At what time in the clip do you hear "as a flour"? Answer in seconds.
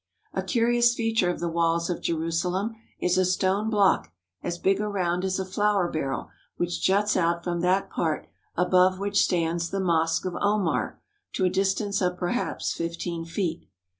5.23-5.87